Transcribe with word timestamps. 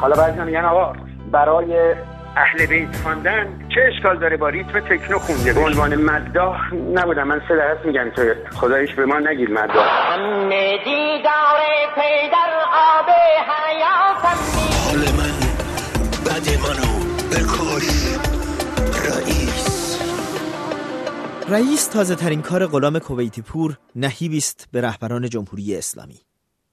حالا 0.00 0.16
بعضی 0.16 0.40
میگن 0.40 0.64
آقا 0.64 0.92
برای 1.32 1.94
اهل 2.36 2.66
بیت 2.66 2.96
خواندن 3.02 3.68
چه 3.74 3.80
اشکال 3.88 4.18
داره 4.18 4.36
با 4.36 4.48
ریتم 4.48 4.80
تکنو 4.80 5.18
خونده 5.18 5.52
به 5.52 5.60
عنوان 5.60 5.94
مداح 5.94 6.74
نبودم 6.74 7.28
من 7.28 7.40
سه 7.48 7.54
درست 7.56 7.86
میگم 7.86 8.10
تو 8.10 8.22
خدایش 8.50 8.94
به 8.94 9.06
ما 9.06 9.18
نگید 9.18 9.50
مداح. 9.50 10.16
دیدار 10.84 11.60
پیدر 11.94 12.50
آب 12.72 13.06
حیاتم 13.50 14.38
حال 14.86 14.98
من 14.98 15.36
بد 16.26 16.48
منو 16.62 16.90
بکش 17.30 18.18
رئیس. 19.10 20.00
رئیس 21.48 21.86
تازه 21.86 22.14
ترین 22.14 22.42
کار 22.42 22.66
غلام 22.66 22.98
کویتی 22.98 23.42
پور 23.42 23.78
نهیبی 23.96 24.38
است 24.38 24.68
به 24.72 24.80
رهبران 24.80 25.28
جمهوری 25.28 25.76
اسلامی. 25.76 26.29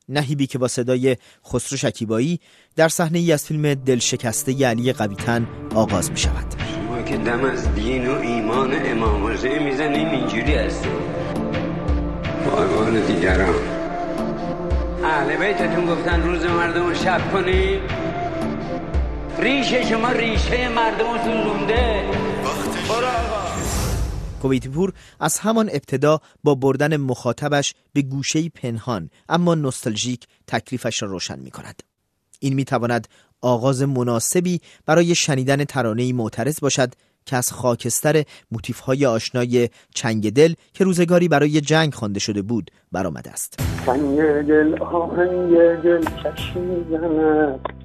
نهیبی 0.09 0.47
که 0.47 0.57
با 0.57 0.67
صدای 0.67 1.17
خسرو 1.53 1.77
شکیبایی 1.77 2.39
در 2.75 2.89
صحنه 2.89 3.19
ای 3.19 3.31
از 3.31 3.45
فیلم 3.45 3.73
دل 3.73 3.99
شکسته 3.99 4.67
علی 4.67 4.93
قویتن 4.93 5.47
آغاز 5.75 6.11
می 6.11 6.17
شود 6.17 6.45
شما 6.73 7.01
که 7.01 7.17
دم 7.17 7.45
از 7.45 7.75
دین 7.75 8.07
و 8.09 8.19
ایمان 8.19 8.71
امام 8.85 9.27
حسین 9.27 9.63
می‌زنین 9.63 10.07
اینجوری 10.07 10.55
هست 10.55 10.87
بارمان 12.45 13.05
دیگران. 13.07 13.55
اهل 15.03 15.35
بیتتون 15.35 15.85
گفتن 15.85 16.23
روز 16.23 16.45
مردم 16.45 16.93
شب 16.93 17.31
کنیم 17.31 17.79
ریشه 19.39 19.85
شما 19.85 20.11
ریشه 20.11 20.69
مردم 20.69 21.17
سوزونده 21.23 22.03
کویتی 24.41 24.69
پور 24.69 24.93
از 25.19 25.39
همان 25.39 25.69
ابتدا 25.69 26.19
با 26.43 26.55
بردن 26.55 26.97
مخاطبش 26.97 27.73
به 27.93 28.01
گوشه 28.01 28.49
پنهان 28.49 29.09
اما 29.29 29.55
نوستالژیک 29.55 30.27
تکلیفش 30.47 31.01
را 31.01 31.09
روشن 31.09 31.39
می 31.39 31.51
کند. 31.51 31.83
این 32.39 32.53
می 32.53 32.65
تواند 32.65 33.07
آغاز 33.41 33.81
مناسبی 33.81 34.61
برای 34.85 35.15
شنیدن 35.15 35.63
ترانه 35.63 36.13
معترض 36.13 36.59
باشد 36.59 36.93
که 37.25 37.35
از 37.35 37.51
خاکستر 37.51 38.23
موتیف 38.51 38.79
های 38.79 39.05
آشنای 39.05 39.69
چنگ 39.95 40.33
دل 40.33 40.53
که 40.73 40.83
روزگاری 40.83 41.27
برای 41.27 41.61
جنگ 41.61 41.93
خوانده 41.93 42.19
شده 42.19 42.41
بود 42.41 42.71
برآمده 42.91 43.31
است. 43.31 43.59
چنگ 43.85 44.17
دل 44.47 44.81
آهنگ 44.81 45.57
دل 45.83 46.03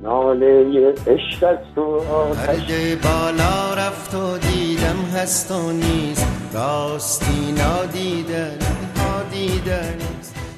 ناله 0.02 0.94
عشق 1.06 1.44
است 1.44 1.78
و 1.78 1.82
بالا 3.02 3.74
رفت 3.74 4.14
و 4.14 4.38
دیدم 4.38 4.96
هست 5.14 5.50
و 5.50 5.72
نیست. 5.72 6.31
راستی 6.52 7.52
نادیدن 7.52 8.58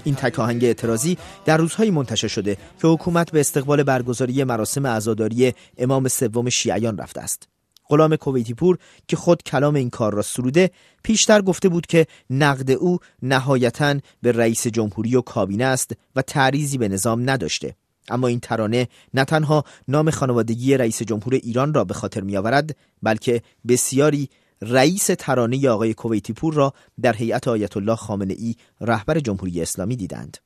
این 0.05 0.14
تک 0.14 0.39
آهنگ 0.39 0.64
اعتراضی 0.64 1.19
در 1.45 1.56
روزهایی 1.56 1.91
منتشر 1.91 2.28
شده 2.28 2.56
که 2.83 2.89
حکومت 2.89 3.31
به 3.31 3.41
استقبال 3.41 3.83
برگزاری 3.83 4.45
مراسم 4.45 4.87
عزاداری 4.87 5.55
امام 5.78 6.09
سوم 6.09 6.50
شیعیان 6.50 6.98
رفته 6.98 7.20
است. 7.20 7.48
غلام 7.89 8.17
کویتی 8.17 8.55
پور 8.55 8.78
که 9.09 9.17
خود 9.17 9.42
کلام 9.42 9.75
این 9.75 9.91
کار 9.91 10.15
را 10.15 10.22
سروده 10.22 10.70
پیشتر 11.03 11.42
گفته 11.42 11.69
بود 11.69 11.87
که 11.87 12.06
نقد 12.31 12.70
او 12.70 12.98
نهایتا 13.22 13.95
به 14.22 14.33
رئیس 14.33 14.67
جمهوری 14.67 15.17
و 15.17 15.20
کابینه 15.20 15.65
است 15.65 15.92
و 16.17 16.22
تعریزی 16.22 16.78
به 16.78 16.89
نظام 16.89 17.31
نداشته. 17.31 17.75
اما 18.09 18.27
این 18.27 18.41
ترانه 18.41 18.89
نه 19.15 19.25
تنها 19.25 19.65
نام 19.89 20.11
خانوادگی 20.11 20.77
رئیس 20.77 21.03
جمهور 21.03 21.34
ایران 21.34 21.75
را 21.75 21.84
به 21.84 21.95
خاطر 21.95 22.20
می 22.20 22.37
آورد 22.37 22.77
بلکه 23.03 23.42
بسیاری 23.69 24.28
رئیس 24.62 25.10
ترانه 25.19 25.69
آقای 25.69 25.94
کویتی 25.94 26.33
پور 26.33 26.55
را 26.55 26.74
در 27.02 27.16
هیئت 27.16 27.48
آیت 27.48 27.77
الله 27.77 27.97
خامنه 27.97 28.34
ای 28.38 28.55
رهبر 28.80 29.20
جمهوری 29.20 29.62
اسلامی 29.62 29.97
دیدند 29.97 30.38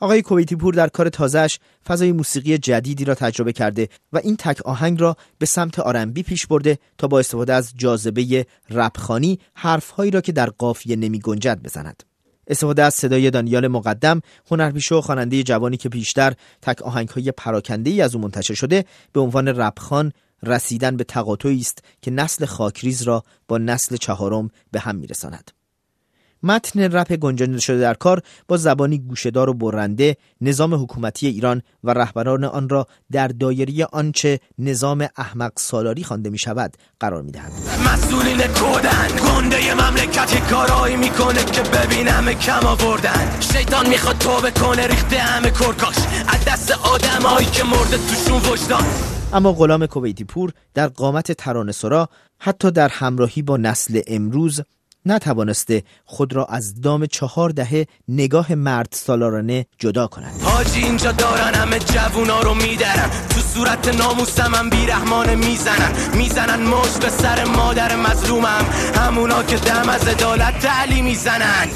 آقای 0.00 0.22
کویتی 0.22 0.56
پور 0.56 0.74
در 0.74 0.88
کار 0.88 1.08
تازهش 1.08 1.58
فضای 1.86 2.12
موسیقی 2.12 2.58
جدیدی 2.58 3.04
را 3.04 3.14
تجربه 3.14 3.52
کرده 3.52 3.88
و 4.12 4.18
این 4.18 4.36
تک 4.36 4.66
آهنگ 4.66 5.00
را 5.00 5.16
به 5.38 5.46
سمت 5.46 5.78
آرنبی 5.78 6.22
پیش 6.22 6.46
برده 6.46 6.78
تا 6.98 7.08
با 7.08 7.18
استفاده 7.18 7.52
از 7.52 7.72
جاذبه 7.76 8.46
رپخانی 8.70 9.38
حرفهایی 9.54 10.10
را 10.10 10.20
که 10.20 10.32
در 10.32 10.50
قافیه 10.50 10.96
نمی 10.96 11.18
گنجد 11.18 11.62
بزند. 11.62 12.02
استفاده 12.46 12.82
از 12.82 12.94
صدای 12.94 13.30
دانیال 13.30 13.68
مقدم 13.68 14.20
هنرپیشه 14.50 14.94
و 14.94 15.00
خواننده 15.00 15.42
جوانی 15.42 15.76
که 15.76 15.88
پیشتر 15.88 16.32
تک 16.62 16.82
آهنگهای 16.82 17.32
پراکنده 17.32 17.90
ای 17.90 18.00
از 18.00 18.14
او 18.14 18.20
منتشر 18.20 18.54
شده 18.54 18.84
به 19.12 19.20
عنوان 19.20 19.48
رپخان 19.48 20.12
رسیدن 20.42 20.96
به 20.96 21.04
تقاطعی 21.04 21.60
است 21.60 21.78
که 22.02 22.10
نسل 22.10 22.44
خاکریز 22.44 23.02
را 23.02 23.22
با 23.48 23.58
نسل 23.58 23.96
چهارم 23.96 24.50
به 24.72 24.80
هم 24.80 24.96
میرساند. 24.96 25.50
متن 26.42 26.80
رپ 26.80 27.16
گنجانده 27.16 27.60
شده 27.60 27.80
در 27.80 27.94
کار 27.94 28.22
با 28.48 28.56
زبانی 28.56 28.98
گوشدار 28.98 29.50
و 29.50 29.54
برنده 29.54 30.16
نظام 30.40 30.74
حکومتی 30.74 31.26
ایران 31.26 31.62
و 31.84 31.90
رهبران 31.90 32.44
آن 32.44 32.68
را 32.68 32.86
در 33.12 33.28
دایره 33.28 33.84
آنچه 33.92 34.40
نظام 34.58 35.08
احمق 35.16 35.52
سالاری 35.56 36.04
خوانده 36.04 36.30
می 36.30 36.38
شود 36.38 36.76
قرار 37.00 37.22
می 37.22 37.32
دهند 37.32 37.52
مسئولین 37.86 38.38
کودن 38.46 39.08
گنده 39.26 39.74
مملکت 39.74 40.50
کارایی 40.50 40.96
می‌کنه 40.96 41.44
که 41.44 41.62
ببینم 41.62 42.32
کم 42.32 42.66
آوردن. 42.66 43.40
شیطان 43.40 43.88
می‌خواد 43.88 44.18
توبه 44.18 44.50
کنه 44.50 44.86
ریخته 44.86 45.18
همه 45.18 45.50
کرکاش. 45.50 45.96
از 46.28 46.44
دست 46.44 46.70
آدمایی 46.70 47.46
که 47.46 47.64
مرده 47.64 47.96
توشون 47.96 48.52
وجدان. 48.52 48.84
اما 49.32 49.52
غلام 49.52 49.86
کویتی 49.86 50.24
پور 50.24 50.52
در 50.74 50.88
قامت 50.88 51.32
ترانه 51.32 51.72
سرا 51.72 52.08
حتی 52.40 52.70
در 52.70 52.88
همراهی 52.88 53.42
با 53.42 53.56
نسل 53.56 54.00
امروز 54.06 54.60
نتوانسته 55.06 55.82
خود 56.04 56.32
را 56.32 56.44
از 56.44 56.80
دام 56.80 57.06
چهار 57.06 57.50
دهه 57.50 57.86
نگاه 58.08 58.54
مرد 58.54 58.88
سالارانه 58.92 59.66
جدا 59.78 60.06
کند. 60.06 60.40
حاجی 60.42 60.82
اینجا 60.82 61.12
دارن 61.12 61.54
همه 61.54 61.78
جوونا 61.78 62.40
رو 62.40 62.54
میدرن. 62.54 63.10
تو 63.30 63.40
صورت 63.40 63.94
ناموسم 63.94 64.54
هم 64.54 64.70
بیرحمانه 64.70 65.34
می‌زنن. 65.34 65.92
می‌زنن 66.16 66.62
مش 66.62 66.96
به 67.00 67.08
سر 67.08 67.44
مادر 67.44 67.96
مظلومم. 67.96 68.64
همونا 68.94 69.42
که 69.42 69.56
دم 69.56 69.88
از 69.88 70.08
عدالت 70.08 70.58
تعلی 70.58 71.02
می‌زنن. 71.02 71.68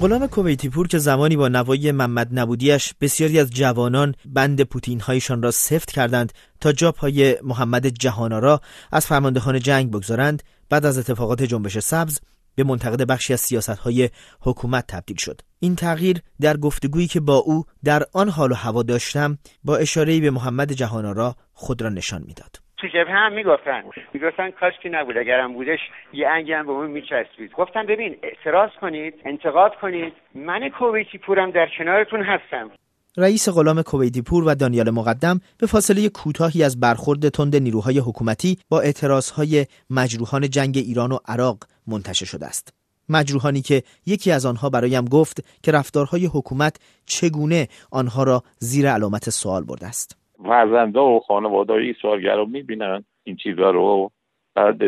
غلام 0.00 0.26
کویتی 0.26 0.68
پور 0.68 0.88
که 0.88 0.98
زمانی 0.98 1.36
با 1.36 1.48
نوایی 1.48 1.92
محمد 1.92 2.38
نبودیش 2.38 2.94
بسیاری 3.00 3.40
از 3.40 3.50
جوانان 3.50 4.14
بند 4.24 4.62
پوتین 4.62 5.00
هایشان 5.00 5.42
را 5.42 5.50
سفت 5.50 5.90
کردند 5.90 6.32
تا 6.60 6.72
جا 6.72 6.92
پای 6.92 7.36
محمد 7.42 7.86
جهانارا 7.86 8.60
از 8.92 9.06
فرماندهان 9.06 9.60
جنگ 9.60 9.90
بگذارند 9.90 10.42
بعد 10.68 10.86
از 10.86 10.98
اتفاقات 10.98 11.42
جنبش 11.42 11.78
سبز 11.78 12.18
به 12.54 12.64
منتقد 12.64 13.02
بخشی 13.02 13.32
از 13.32 13.40
سیاست 13.40 13.68
های 13.68 14.10
حکومت 14.40 14.84
تبدیل 14.88 15.16
شد. 15.16 15.40
این 15.60 15.76
تغییر 15.76 16.22
در 16.40 16.56
گفتگویی 16.56 17.06
که 17.06 17.20
با 17.20 17.36
او 17.36 17.64
در 17.84 18.06
آن 18.12 18.28
حال 18.28 18.52
و 18.52 18.54
هوا 18.54 18.82
داشتم 18.82 19.38
با 19.64 19.76
اشاره 19.76 20.20
به 20.20 20.30
محمد 20.30 20.72
جهانارا 20.72 21.36
خود 21.52 21.82
را 21.82 21.88
نشان 21.88 22.24
می‌داد. 22.26 22.67
تو 22.80 22.86
جبهه 22.86 23.14
هم 23.14 23.32
می‌گفتن. 23.32 23.82
می‌گفتن 24.14 24.50
کاش 24.50 24.72
که 24.82 24.88
نبود. 24.88 25.18
اگرم 25.18 25.52
بودش 25.54 25.78
یه 26.12 26.28
انگی 26.28 26.52
هم 26.52 26.66
به 26.66 26.72
اون 26.72 26.90
میچسبید. 26.90 27.52
گفتن 27.52 27.86
ببین 27.86 28.16
اعتراض 28.22 28.70
کنید 28.80 29.14
انتقاد 29.24 29.72
کنید. 29.80 30.12
من 30.34 30.68
کویتی 30.68 31.18
پورم 31.18 31.50
در 31.50 31.68
کنارتون 31.78 32.22
هستم. 32.22 32.70
رئیس 33.16 33.48
غلام 33.48 33.82
کویتی 33.82 34.22
پور 34.22 34.44
و 34.44 34.54
دانیال 34.54 34.90
مقدم 34.90 35.40
به 35.58 35.66
فاصله 35.66 36.08
کوتاهی 36.08 36.64
از 36.64 36.80
برخورد 36.80 37.28
تند 37.28 37.56
نیروهای 37.56 37.98
حکومتی 37.98 38.58
با 38.68 38.80
اعتراضهای 38.80 39.66
مجروحان 39.90 40.50
جنگ 40.50 40.76
ایران 40.76 41.12
و 41.12 41.18
عراق 41.28 41.58
منتشر 41.86 42.24
شده 42.24 42.46
است. 42.46 42.74
مجروحانی 43.08 43.62
که 43.62 43.82
یکی 44.06 44.32
از 44.32 44.46
آنها 44.46 44.70
برایم 44.70 45.04
گفت 45.04 45.44
که 45.62 45.72
رفتارهای 45.72 46.26
حکومت 46.26 46.76
چگونه 47.06 47.68
آنها 47.90 48.22
را 48.22 48.42
زیر 48.58 48.90
علامت 48.90 49.30
سوال 49.30 49.64
برده 49.64 49.86
است. 49.86 50.27
فرزنده 50.44 51.00
و 51.00 51.20
خانواده 51.26 51.72
های 51.72 51.94
رو 52.36 52.46
می‌بینن 52.46 53.04
این 53.24 53.36
چیزا 53.36 53.70
رو. 53.70 54.10
بعد 54.54 54.78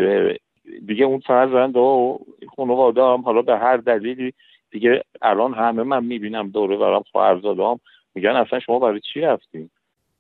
دیگه 0.87 1.05
اون 1.05 1.21
فرزنده 1.21 1.79
و 1.79 2.19
خانواده 2.57 3.03
هم 3.03 3.21
حالا 3.21 3.43
به 3.43 3.59
هر 3.59 3.77
دلیلی 3.77 4.33
دیگه 4.71 5.03
الان 5.23 5.55
همه 5.55 5.83
من 5.83 6.05
می‌بینم 6.05 6.51
دوره 6.51 6.77
برام 6.77 7.05
خواهرزاده 7.13 7.63
هم 7.63 7.81
میگن 8.15 8.31
اصلا 8.31 8.61
شما 8.61 8.79
برای 8.79 9.01
چی 9.13 9.21
رفتین؟ 9.21 9.71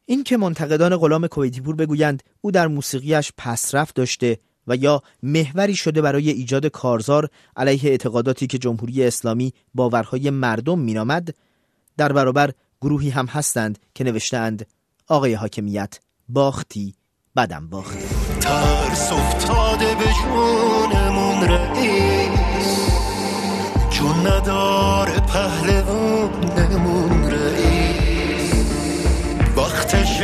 این 0.06 0.25
که 0.25 0.37
منتقدان 0.37 0.96
غلام 0.96 1.26
کویتیپور 1.26 1.76
بگویند 1.76 2.22
او 2.40 2.50
در 2.50 2.66
موسیقیش 2.66 3.32
پسرفت 3.38 3.96
داشته 3.96 4.38
و 4.66 4.76
یا 4.76 5.00
محوری 5.22 5.75
شده 5.75 6.02
برای 6.02 6.31
ایجاد 6.31 6.66
کارزار 6.66 7.28
علیه 7.56 7.90
اعتقاداتی 7.90 8.46
که 8.46 8.58
جمهوری 8.58 9.04
اسلامی 9.04 9.52
باورهای 9.75 10.31
مردم 10.31 10.78
مینامد 10.78 11.34
در 11.99 12.12
برابر 12.12 12.50
گروهی 12.82 13.10
هم 13.10 13.26
هستند 13.26 13.78
که 13.94 14.04
نوشتند 14.04 14.66
آقای 15.10 15.34
حاکمیت 15.34 15.98
باختی 16.28 16.94
بدم 17.36 17.68
باختی 17.68 18.04
ترس 18.40 19.12
افتاده 19.12 19.94
به 19.94 20.04
جونمون 20.22 21.42
رئیس. 21.42 22.90
چون 23.90 24.26
نداره 24.26 25.20
پهلوانمون 25.20 27.30
رئیس. 27.30 28.52
وقتش 29.56 30.22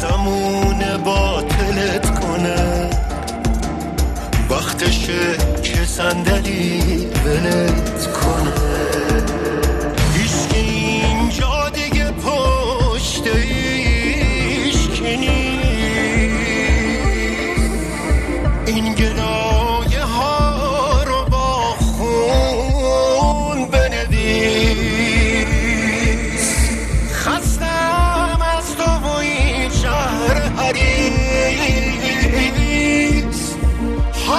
زمون 0.00 0.96
باطلت 1.04 2.20
کنه. 2.20 2.90
وقتش 4.50 5.06
که 5.62 5.84
صندلی 5.84 6.77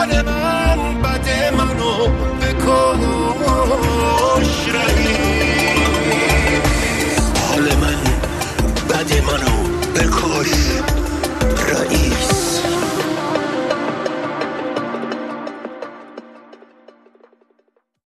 i'm 0.01 0.48